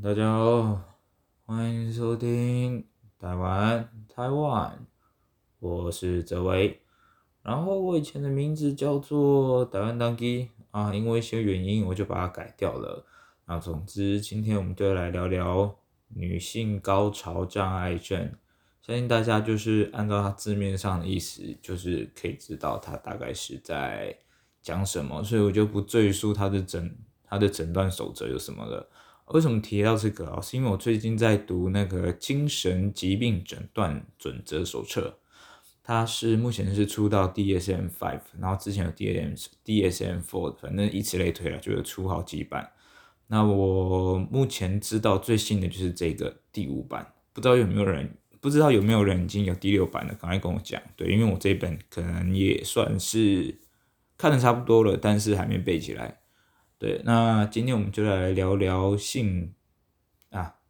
[0.00, 0.80] 大家好，
[1.44, 2.86] 欢迎收听
[3.18, 4.86] 台湾台湾，
[5.58, 6.80] 我是泽维。
[7.42, 13.04] 然后我以前的名字叫做台湾当机啊，因为一些原因我就把它改掉了。
[13.46, 15.76] 那总之，今天我们就来聊聊
[16.10, 18.32] 女性高潮障碍症。
[18.80, 24.16] 相信大家就是按照它字面上的意思，就是可以知道它大概是在
[24.62, 28.88] 讲什么，所以我就不赘述它的诊它的诊断守则有什么了。
[29.30, 30.40] 为什么提到这个啊？
[30.40, 35.18] 是因为我最近在读那个精神疾病诊断准则手册，
[35.82, 42.70] 它是目前是出到 DSM Five，然后之前有 DSM DSM Four，反正以此类推了，就有出好几版。
[43.26, 50.80] 那我目前知道最新的就是这个第五版，不知道有没有人不知道有没有人已经有第六版的，赶快跟我讲。
[50.96, 53.58] 对，因为我这本可能也算是
[54.16, 56.17] 看的差不多了，但是还没背起来。
[56.78, 59.52] 对，那今天我们就来聊聊性
[60.30, 60.60] 啊，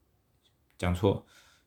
[0.79, 1.27] 讲错，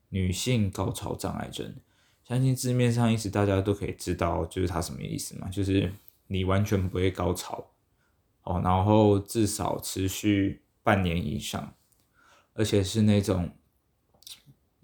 [0.09, 1.75] 女性高潮障碍症。
[2.23, 5.93] 相信字面上意思大家都可以知道，就是它什么意思嘛，就是
[6.25, 7.71] 你完全不会高潮
[8.41, 11.75] 哦，然后至少持续半年以上，
[12.53, 13.51] 而且是那种，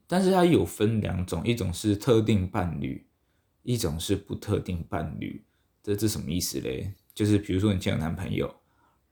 [0.06, 3.08] 但是它有分两种，一种是特定伴侣，
[3.64, 5.44] 一种是不特定伴侣。
[5.82, 6.94] 这这什么意思嘞？
[7.16, 8.54] 就是比如说你见了男朋友。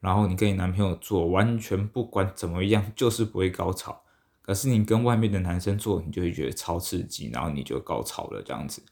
[0.06, 4.04] 然后你跟你男朋友做，完全不管怎么样，就是不会高潮。
[4.44, 8.84] 可是你跟外面的男生做，你就会觉得超刺激，然后你就高潮了这样子。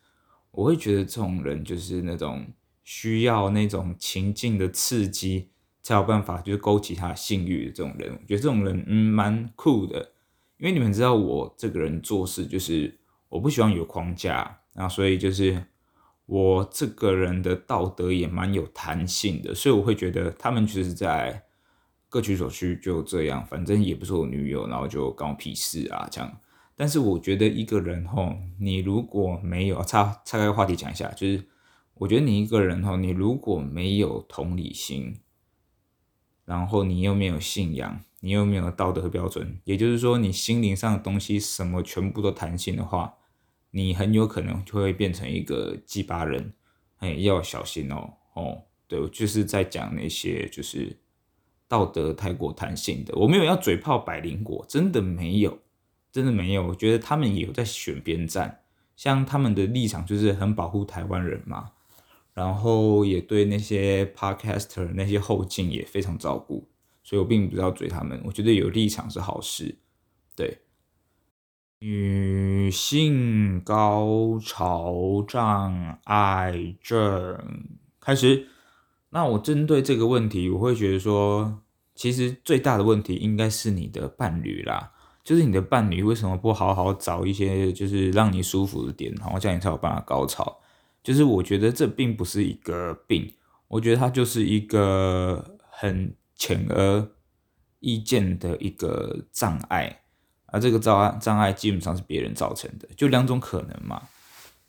[0.50, 2.48] 我会觉得这种人就是那种
[2.84, 5.50] 需要那种情境的刺激，
[5.84, 8.12] 才有办法就是勾起他性欲的这种人。
[8.12, 10.14] 我觉得这种人嗯蛮酷的，
[10.58, 12.98] 因为你们知道我这个人做事就是
[13.30, 15.64] 我不喜欢有框架，然后所以就是。
[16.26, 21.44] 我这个人的道德也蛮有弹性的，所以我会觉得他们就是在
[22.08, 26.40] 各取所需，就这样，反正也不是我女友，然后就关我屁事啊，这样。
[26.76, 31.46] 但是我觉得一个人吼，你如果没有岔岔开话题讲一下，就是
[31.96, 35.20] 我觉得你一个人吼，你如果没有同理心，
[36.46, 43.16] 然后你又没有信仰，你又没有道德和标准，也就是说你心灵上的东西什么全部都弹性的话。
[43.76, 46.54] 你很有可能就会变成一个鸡巴人，
[47.00, 50.96] 哎，要小心哦，哦，对，我就是在讲那些就是
[51.68, 55.58] 道德太过弹性的，我没有要嘴炮百灵果，真的没有，
[56.12, 58.62] 真的没有，我觉得他们也有在选边站，
[58.96, 61.72] 像他们的立场就是很保护台湾人嘛，
[62.36, 66.68] 然后也对那些 podcaster 那些后进也非常照顾，
[67.04, 69.76] 所以我并不知道嘴他们，我觉得有立场是好事，
[70.36, 70.60] 对。
[71.86, 77.38] 女性高潮障碍症
[78.00, 78.48] 开始。
[79.10, 81.60] 那我针对这个问题，我会觉得说，
[81.94, 84.94] 其实最大的问题应该是你的伴侣啦，
[85.26, 90.62] 就是你的伴侣为什么不好好找一些就是让你舒服的点，然后这样你才有办法高潮。
[91.04, 93.34] 就是我觉得这并不是一个病，
[93.68, 97.10] 我觉得它就是一个很显而
[97.82, 100.03] 易见的一个障碍。
[100.54, 104.00] 而这个障碍障碍基本上是别人造成的，就两种可能嘛，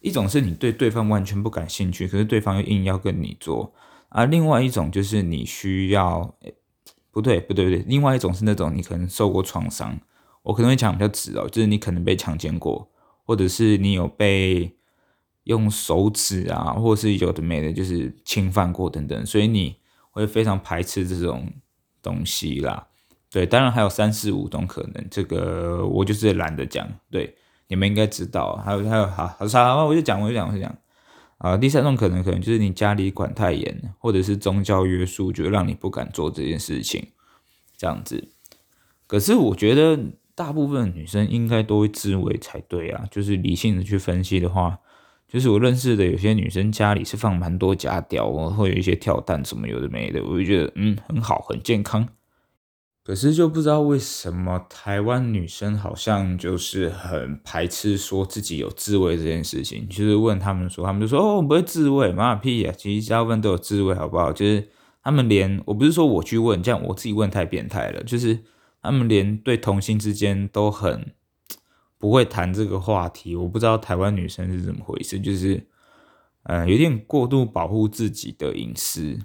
[0.01, 3.75] 一种是你对对方完全不感兴趣，可是对方又硬要跟你做，
[4.09, 6.35] 而另外一种就是你需要，
[7.11, 10.01] 不对不对不对，另外一种是那种你可能受过创伤，
[10.43, 12.91] 我可能会讲比较直哦，就是你可能被强奸过，
[13.27, 14.75] 或者是你有被
[15.43, 19.77] 用手指啊，或者是有的没的，就是侵犯过等等，所以你
[20.11, 21.53] 会非常排斥这种
[22.01, 22.89] 东西啦。
[23.35, 26.87] 对，当然还有三四五种可能，这个我就是懒得讲。
[27.11, 27.35] 对，
[27.67, 28.55] 你们应该知道。
[28.65, 30.73] 还有还有，好好啥，我就讲，我就讲，我就讲。
[31.39, 37.09] 啊，第三种可能可能就是你家里管太严，或者是宗教约束，就让你不敢做这件事情，
[37.77, 38.29] 这样子。
[39.09, 39.99] 可是我觉得
[40.37, 44.79] 大部分女生应该都会自慰才对啊，就是理性的去分析的话，
[45.27, 52.09] 就是我认识的有些女生家里是放蛮多假屌，会有一些跳蛋什么有的没的，我就觉得嗯很好，很健康。
[53.05, 62.73] 可是就不知道为什么台湾女生好像就是很排斥说自己有自慰这件事情，就是问他们说，他们就说哦，我不会自慰，妈屁呀！
[62.75, 64.33] 其实大部分都有自慰，好不好？
[64.33, 64.71] 就是
[65.03, 68.39] 他们连我不是说我去问，这样我自己问太变态了，就是
[68.81, 71.13] 他们连对同性之间都很
[71.99, 73.37] 不会谈这个话题。
[73.37, 75.67] 我不知道台湾女生是怎么回事，就是
[76.45, 79.19] 呃有点过度保护自己的隐私。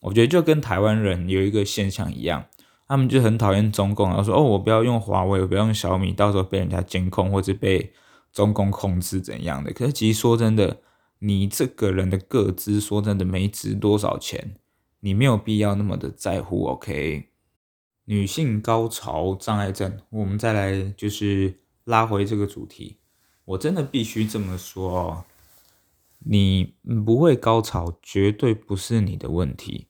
[0.00, 2.44] 我觉得就跟台湾人有一个现象一样。
[2.92, 7.90] 他们就很讨厌中共，然后说：“哦，我不要用华为，我不要用小米，到时候被人家监控或者被
[8.30, 10.82] 中共控制怎样的？”可是其实说真的，
[11.20, 14.56] 你这个人的个资说真的没值多少钱，
[15.00, 16.66] 你没有必要那么的在乎。
[16.66, 17.30] OK，
[18.04, 22.98] 女性高潮障碍症，我们再来就是拉回这个主题。
[23.46, 25.24] 我真的必须这么说哦，
[26.18, 26.74] 你
[27.06, 29.86] 不会高潮绝对不是你的问题。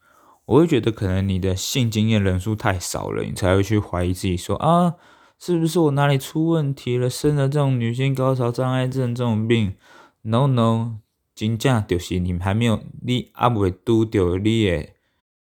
[0.46, 4.94] 我会觉得可能你的性经验人数太少了，你才会去怀疑自己说啊，
[5.38, 9.76] 是不是我哪里出问题了，生了这种女性高潮障碍症这种病
[10.22, 10.98] ？No No，
[11.34, 14.88] 真正就是你还没有，你还没拄到你的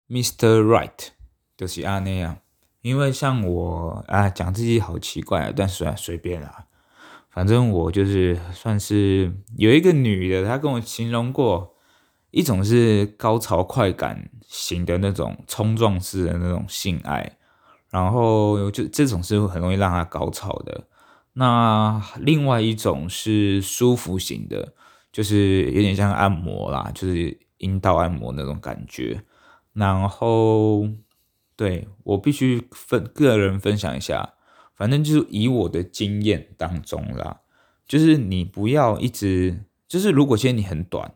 [0.09, 0.61] Mr.
[0.61, 1.09] Right，
[1.57, 2.37] 就是按那样。
[2.81, 6.65] 因为像我啊，讲自己好奇怪，但是，随便啦，
[7.29, 11.75] 反正我就是算是有一个女的，她跟我形容过，
[12.31, 17.37] 一种是高潮快感型的那种冲撞式的那种性爱，
[17.89, 20.87] 然后就这种是很容易让她高潮的。
[21.33, 24.73] 那另外一种是舒服型的，
[25.11, 29.21] 就是有点像按摩啦，就是阴道按摩那种感觉，
[29.73, 30.89] 然后。
[31.57, 34.33] 对，我必须分个人分享一下，
[34.73, 37.41] 反正就是以我的经验当中啦，
[37.85, 41.13] 就是你不要一直，就是如果现在你很短，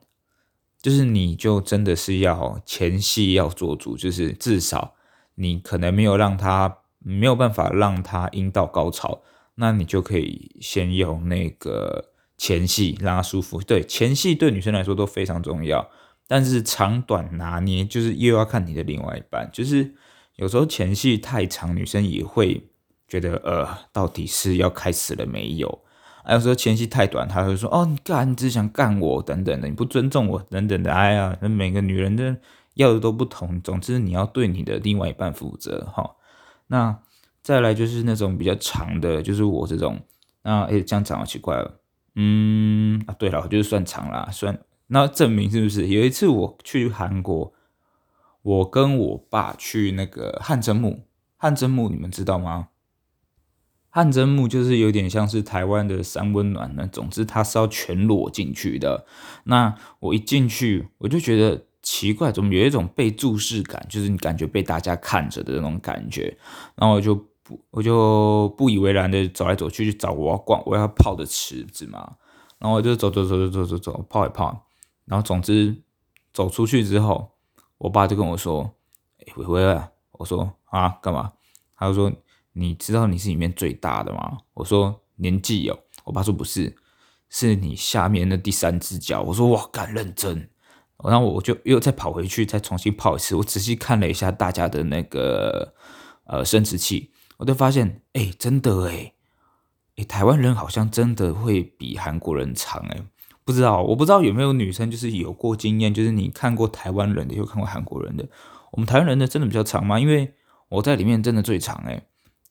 [0.85, 4.93] 就是你就真的是要前戏要做足，就是至少
[5.33, 9.23] 你可能没有让他没有办法让他阴道高潮，
[9.55, 13.59] 那你就可以先用那个前戏让他舒服。
[13.63, 15.89] 对，前戏对女生来说都非常重要，
[16.27, 19.95] 但是长短拿捏就是又要看你的另外一半，就是。
[20.37, 22.61] 有时候前戏太长，女生也会
[23.07, 25.79] 觉得呃，到底是要开始了没有？
[26.25, 30.91] 还有时候前戏太短，他会说哦，你干，你只想干我等等的，你不尊重我等等的。
[30.91, 32.35] 哎呀，那每个女人的
[32.73, 36.15] 要的都不同，总之你要对你的另外一半负责哈。
[36.67, 36.97] 那
[37.41, 39.99] 再来就是那种比较长的，就是我这种。
[40.41, 41.79] 那哎，这样讲好奇怪了。
[42.15, 45.87] 嗯啊，对了，就是算长啦，算那证明是不是？
[45.87, 47.53] 有一次我去韩国。
[48.41, 52.67] 我跟我爸去那个汗蒸幕，汗蒸墓你们知道吗？
[53.95, 59.05] 汗蒸幕就是有点像是台湾的三温暖那种，总之它是要全裸进去的。
[59.45, 66.37] 那我一进去，我就觉得奇怪，怎么有一种被注视感，就是你感觉被大家看着的那种感觉。
[66.75, 72.17] 然后我就不，我就不以为然的走来走去，去找我要逛我要泡的池子嘛。
[72.59, 74.67] 然后我就走走走走走走走泡一泡。
[75.05, 75.81] 然后总之
[76.33, 77.31] 走出去之后。
[77.77, 78.73] 我爸就跟我说
[79.19, 79.81] ：“哎，伟伟！”
[80.13, 81.33] 我说：“啊，干嘛？”
[81.75, 82.09] 他就说
[82.57, 86.75] ：“你知道你是里面最大的吗？”我说：“年纪有。”我爸说：“不是，
[87.29, 90.49] 是你下面的第三只脚。”我说：“哇，敢认真。”
[91.03, 93.35] 然后我就又再跑回去，再重新泡一次。
[93.35, 95.73] 我仔细看了一下大家的那个
[96.23, 99.13] 呃生殖器，我就发现，哎，真的哎，
[99.97, 103.03] 哎，台湾人好像真的会比韩国人长哎。
[103.43, 108.27] 不知道，我不知道有没有女生就是有过经验，就是你看过台湾人的，又看过韩国人的。
[108.71, 109.99] 我们台湾人的真的比较长吗？
[109.99, 110.33] 因为
[110.69, 112.07] 我在里面真的最长哎、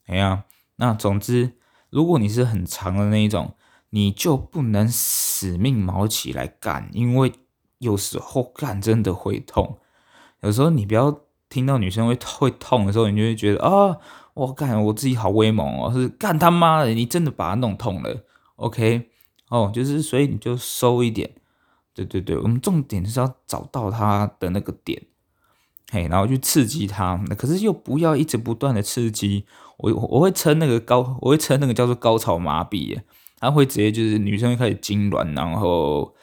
[0.06, 0.44] 哎呀，
[0.76, 1.52] 那总之，
[1.90, 3.54] 如果你是很长的那一种，
[3.90, 7.32] 你就不能死命毛起来干，因为
[7.78, 9.78] 有时候干真的会痛。
[10.40, 13.98] 有时候你不要听到女生会会痛的时候，你就会觉得啊，
[14.34, 18.24] 我干我自己好威猛哦，是干他妈的，你真的把它弄痛了
[18.56, 19.10] ，OK。
[19.50, 21.30] 哦，就是所以你就收一点，
[21.92, 25.00] 对对对，我们重点是要找到他的那个点，
[25.92, 29.46] 嘿，然后去刺激他，可是又不要一直不断的刺激，
[29.79, 33.00] 我我会称那个高，我会称那个叫做高潮麻痹，
[33.38, 36.14] 他会直接就是女生会开始痉挛，然后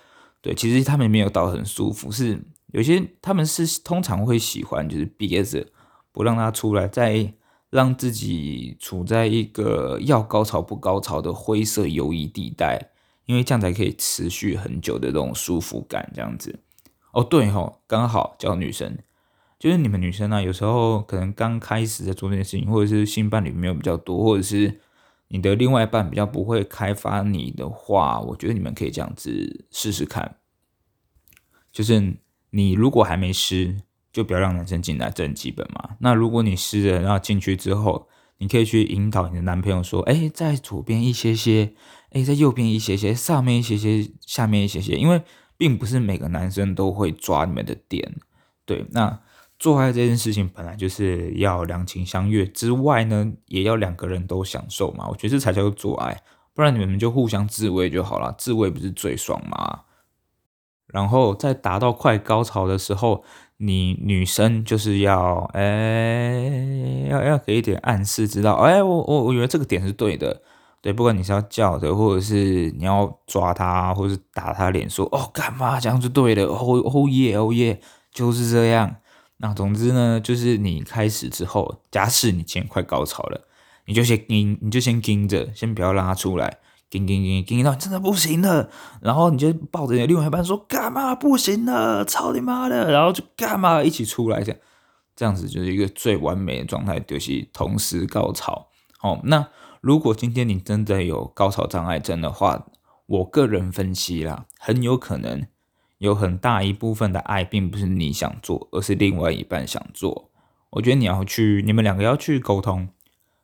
[0.42, 2.42] 对，其实他们没有到很舒服，是
[2.74, 5.66] 有些他们是通常会喜欢就是憋着
[6.12, 7.34] 不让他出来，再
[7.70, 12.90] 让自己处在一个要高潮不高潮的灰色游移地带。
[13.28, 16.60] 因为这样才可以持续很久的这种舒服感，这样子。
[17.14, 18.98] 哦，对吼，刚好教女生，
[19.62, 24.82] 就是你们女生啊，有时候可能刚开始在做这件事情，或者是性伴侣没有比较多，或者是
[25.28, 30.38] 你的另外一半比较不会开发你的话，我觉得你们可以这样子试试看。
[31.72, 32.18] 就是
[32.50, 33.78] 你如果还没湿，
[34.12, 35.98] 就不要让男生进来，这很基本嘛。
[36.00, 38.08] 那如果你湿了，然后进去之后，
[38.40, 41.74] 你可以去引导你的男朋友说：“哎，在左边一些些。”
[42.14, 45.22] 诶，在右边一些些，上面一些些，下面一些些，因为
[45.56, 48.16] 并不是每个男生都会抓你们的点，
[48.66, 48.86] 对。
[48.92, 49.22] 那
[49.62, 55.06] 做爱这件事情本来就是要两情相悦之外呢，也要两个人都享受嘛。
[55.08, 56.20] 我觉得这才叫做做爱，
[56.56, 59.82] 不然你们就互相自慰就好了，自慰不是最爽吗？
[60.88, 63.24] 然后在达到快高潮的时候，
[63.58, 70.42] 你女生就是要，诶，要要给一点暗示，知道，诶，我我我以为这个点是对的。
[70.82, 77.80] 对，不管你是要叫的，或者是你要抓他，或者是打他脸，说哦干嘛，这样就对了，哦哦耶哦耶，
[78.12, 78.96] 就是这样。
[79.44, 83.48] 那总之呢，就是你开始之后，假使你今天快高潮了，
[83.86, 86.60] 你就先盯，你就先盯着，先不要拉出来，
[86.92, 88.70] 盯盯盯盯到真的不行了，
[89.02, 94.62] 然后你就抱着你的另外一半说干嘛不行了，操你妈的，然后就干嘛一起出来这样，
[95.16, 98.68] 这样子就是一个最完美的状态，就是同时高潮。
[99.02, 99.48] 哦，那
[99.82, 102.68] 如果今天你真的有高潮障碍症的话，
[103.08, 105.48] 我个人分析啦，很有可能。
[106.02, 110.32] 有很大一部分的爱并不是你想做，而是另外一半想做。
[110.72, 112.90] 我觉得你要去，你们两个要去沟通。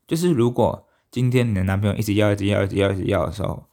[0.08, 3.68] 就是如果今天你的男朋友一直要、一直要、一直要、一直要的时候，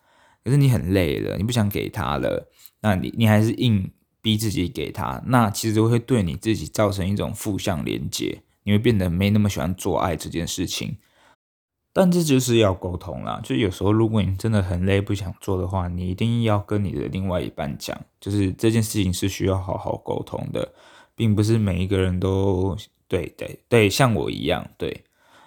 [0.44, 2.50] 可是你很累了，你不想给他了，
[2.82, 10.98] 那你你还是硬逼自己给他，那其实会对你自己造成一种负向连结，你会变得没那么喜欢做爱这件事情。
[11.96, 20.74] 但这就是要沟通啦，就有时候如果你真的很累不想做的话，你一定要跟你的另外一半讲，就是这件事情是需要好好沟通的，
[21.14, 25.04] 并不是每一个人都对对对，像我一样对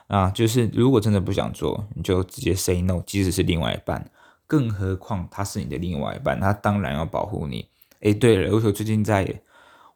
[0.07, 4.09] 啊，就是如果真的不想做，你就直接 say no，即使是另外一半，
[4.47, 7.67] 更何况他是你的另外一半，他当然要保护你。
[7.99, 9.41] 诶，对了，我最近在。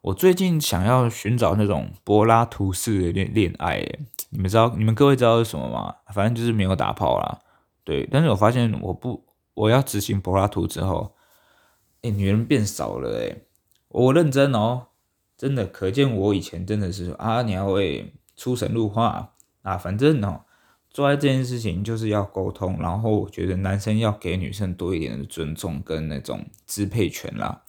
[0.02, 3.86] 我最近想要寻找那种柏拉图式的恋恋爱，
[4.30, 5.94] 你们知道，你们各位知道是什么吗？
[6.12, 7.38] 反正就是没有打炮啦，
[7.84, 8.04] 对。
[8.10, 11.14] 但是我发现我不，我要执行柏拉图之后，
[12.02, 13.42] 哎，女人变少了，哎，
[13.90, 14.88] 我认真哦，
[15.38, 20.40] 真的，可见我以前真的是啊，你要会出神入化啊，反正哦，
[20.90, 27.62] 做爱这件事情就是要沟通，然后我觉得男生要给女生多一点的尊重跟那种支配权啦，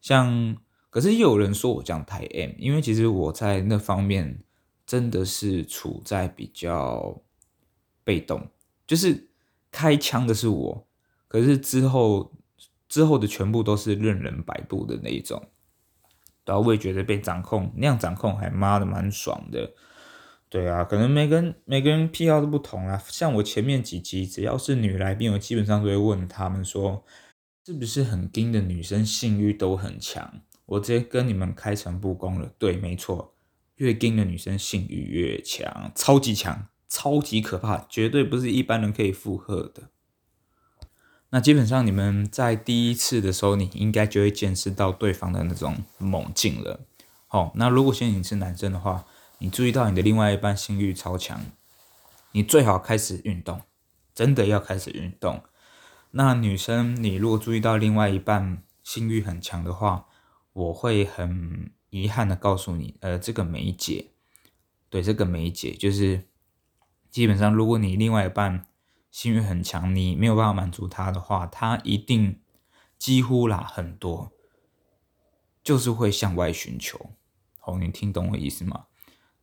[0.00, 0.56] 像。
[0.96, 4.42] 可是又有人说我这样太 M，因为其实我在那方面
[4.86, 7.20] 真的是处在比较
[8.02, 8.48] 被动，
[8.86, 9.28] 就是
[9.70, 10.86] 开枪的是我，
[11.28, 12.32] 可是之后
[12.88, 15.46] 之后的全部都是任人摆布的那一种，
[16.46, 19.74] 然后我也觉得被掌控，那样掌控还妈的蛮爽的，
[20.48, 27.04] 对啊，可能每个人每个人癖好都不同啊，像我前面几集只要是女来宾，我基本上都会问他们说，
[27.66, 30.40] 是不是很硬的女生性欲都很强？
[30.66, 33.34] 我直接跟你们开诚布公了，对，没错，
[33.76, 39.90] 越硬的女生性欲越强，超级强，超级可怕，绝对不是一般人可以负荷的。
[41.30, 46.80] 那基本上你们在第一次的时候，你应该就会见识到对方的那种猛劲了。
[47.26, 49.04] 好，那如果现在你是男生的话，
[49.38, 51.40] 你注意到你的另外一半性欲超强，
[52.32, 53.60] 你最好开始运动，
[54.14, 55.42] 真的要开始运动。
[56.12, 60.06] 那女生，你如果注意到另外一半性欲很强的话，
[60.56, 64.12] 我会很遗憾的告诉你，呃，这个没解，
[64.88, 66.22] 对，这个没解，就是
[67.10, 68.64] 基本上，如果你另外一半
[69.10, 72.40] 性欲很强，你没有办法满足他的话，他一定
[72.96, 74.32] 几乎啦很多，
[75.62, 77.10] 就是会向外寻求。
[77.66, 78.86] 哦，你听懂我意思吗？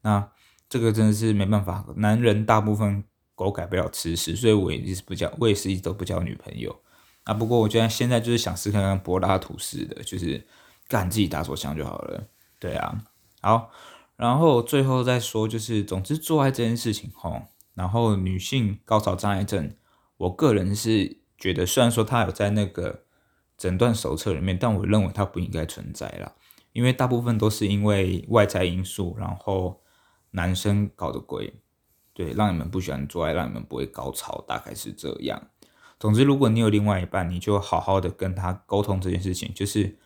[0.02, 0.32] 那
[0.68, 3.04] 这个真的是没办法，男人大部分
[3.36, 6.82] 狗改不了吃屎，所以我也是不交，我也是一直都不交女朋友。
[7.26, 10.48] 啊，不过我觉得现在就是想试看看柏拉图式的，就是。
[10.88, 12.28] 干自己打手枪就好了，
[12.60, 13.04] 对啊，
[13.42, 13.72] 好，
[14.16, 17.42] 然后最后再说，就是总之做爱这件事情吼，
[17.74, 19.74] 然后女性高潮障碍症，
[20.18, 23.06] 我个人是觉得，虽然说它有在那个
[23.58, 26.34] 诊断手册里面，但我认为它不应该存在啦，
[26.74, 29.82] 因为大部分都是因为外在因素，然后
[30.32, 31.62] 男生搞的鬼，
[32.14, 35.50] 对，让你们不喜欢做爱，让你们不会高潮，大概是这样。
[36.00, 39.98] 总之，如果你有另外一半，你就好好的跟他沟通这件事情，就是。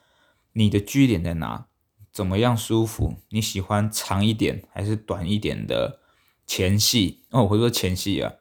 [0.57, 1.67] 你的 G 点在哪？
[2.11, 3.13] 怎么样舒服？
[3.29, 5.99] 你喜欢长一点还是短一点的
[6.47, 7.21] 前戏？
[7.29, 8.33] 哦，我会说前戏啊，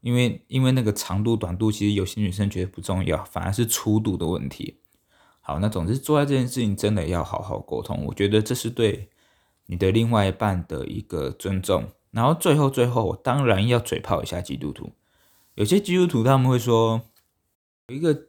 [0.00, 4.78] 因为因为那个长度短度，其实有些女生觉得不重要，反而是粗度的问题。
[5.42, 9.10] 好，那总之做爱这件事情真的要好好沟通，我觉得这是对
[9.66, 11.90] 你的另外一半的一个尊重。
[12.12, 14.92] 然后最后最后，我当然要嘴炮一下基督徒。
[15.56, 17.02] 有些基督徒他们会说
[17.88, 18.28] 有一个。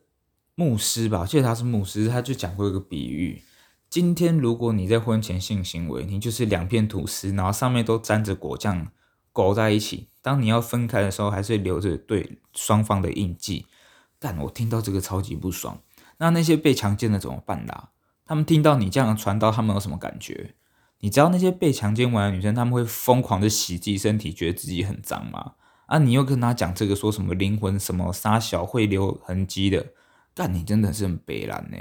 [0.59, 3.41] 牧师吧，我记得他是牧师，他就讲过一个比喻：
[3.89, 8.89] 今天如果你在婚前性行为，你就是两片吐司，然后上面都沾着果酱
[9.31, 10.09] 裹在一起。
[10.21, 13.67] 当你要分开的时候，还是留着对双方的印记。
[14.19, 15.79] 但我听到这个超级不爽。
[16.17, 17.91] 那那些被强奸的怎么办啦？
[18.25, 20.55] 他们听到你这样传道，他们有什么感觉？
[20.99, 25.53] 你知道那些被强奸完的女生，他们会疯狂的洗自己身体，觉得自己很脏吗？
[25.85, 29.93] 啊，你又跟他讲这个，说什么灵魂什么杀小会留痕迹的？
[30.39, 31.77] 但你真的是很悲蓝呢，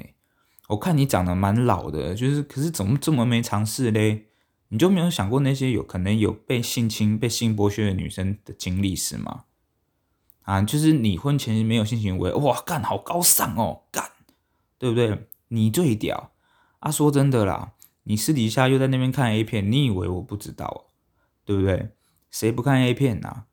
[0.67, 4.25] 我看你长得蛮老的，就是可是怎么这么没尝试嘞？
[4.71, 9.45] 你就没有想过那些有可能有被性侵、被性剥削的女生的经历是吗？
[10.43, 14.11] 啊，就是你婚前没有性行为，哇，干好高尚哦，干，
[14.77, 15.29] 对不对？
[15.47, 16.33] 你最屌
[16.81, 16.91] 啊！
[16.91, 20.87] 说真的啦，你私底下又在那边看 A 片，你以为我不知道，
[21.45, 21.91] 对不对？
[22.29, 23.45] 谁不看 A 片呐？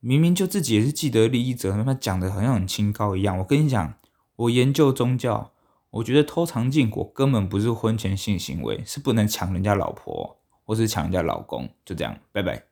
[0.00, 3.38] 明明就自己也是既得利益者，他讲的好像很清高一样。
[3.38, 3.94] 我跟你讲，
[4.40, 5.52] 我研究宗教，
[5.90, 12.69] 我觉得偷藏禁果根本不是婚前性行为，是不能抢人家老婆或是抢人家老公，就这样，拜拜。